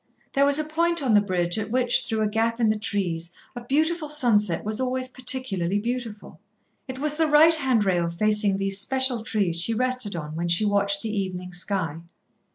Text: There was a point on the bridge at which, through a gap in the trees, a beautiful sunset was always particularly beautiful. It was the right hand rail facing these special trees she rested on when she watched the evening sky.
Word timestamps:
There 0.33 0.45
was 0.47 0.57
a 0.57 0.63
point 0.63 1.03
on 1.03 1.13
the 1.13 1.21
bridge 1.21 1.59
at 1.59 1.69
which, 1.69 2.07
through 2.07 2.21
a 2.21 2.27
gap 2.27 2.59
in 2.59 2.69
the 2.71 2.79
trees, 2.79 3.29
a 3.55 3.63
beautiful 3.63 4.09
sunset 4.09 4.63
was 4.65 4.79
always 4.79 5.07
particularly 5.07 5.77
beautiful. 5.77 6.39
It 6.87 6.97
was 6.97 7.17
the 7.17 7.27
right 7.27 7.53
hand 7.53 7.85
rail 7.85 8.09
facing 8.09 8.57
these 8.57 8.79
special 8.81 9.23
trees 9.23 9.57
she 9.61 9.75
rested 9.75 10.15
on 10.15 10.35
when 10.35 10.47
she 10.47 10.65
watched 10.65 11.03
the 11.03 11.15
evening 11.15 11.53
sky. 11.53 12.01